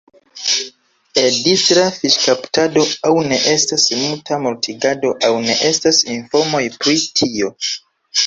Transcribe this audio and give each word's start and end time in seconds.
El 1.23 1.35
distra 1.47 1.83
fiŝkaptado 1.97 2.85
aŭ 3.09 3.11
ne 3.27 3.37
estas 3.51 3.85
multa 3.99 4.39
mortigado 4.47 5.11
aŭ 5.29 5.33
ne 5.45 5.57
estas 5.71 6.01
informoj 6.17 6.63
pri 6.79 6.97
tio. 7.21 7.53